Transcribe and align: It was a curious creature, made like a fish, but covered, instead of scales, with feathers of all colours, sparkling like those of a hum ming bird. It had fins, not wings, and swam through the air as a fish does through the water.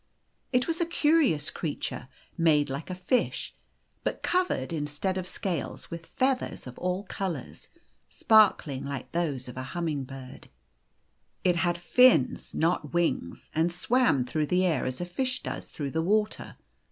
It 0.51 0.67
was 0.67 0.81
a 0.81 0.85
curious 0.87 1.51
creature, 1.51 2.07
made 2.35 2.71
like 2.71 2.89
a 2.89 2.95
fish, 2.95 3.53
but 4.03 4.23
covered, 4.23 4.73
instead 4.73 5.15
of 5.15 5.27
scales, 5.27 5.91
with 5.91 6.07
feathers 6.07 6.65
of 6.65 6.75
all 6.79 7.03
colours, 7.03 7.69
sparkling 8.09 8.83
like 8.83 9.11
those 9.11 9.47
of 9.47 9.57
a 9.57 9.61
hum 9.77 9.85
ming 9.85 10.03
bird. 10.05 10.49
It 11.43 11.57
had 11.57 11.77
fins, 11.77 12.51
not 12.55 12.95
wings, 12.95 13.51
and 13.53 13.71
swam 13.71 14.25
through 14.25 14.47
the 14.47 14.65
air 14.65 14.87
as 14.87 15.01
a 15.01 15.05
fish 15.05 15.43
does 15.43 15.67
through 15.67 15.91
the 15.91 16.01
water. 16.01 16.57